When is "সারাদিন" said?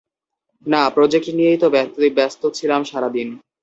2.83-3.27